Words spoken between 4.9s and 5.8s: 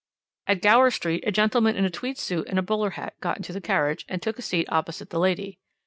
the lady.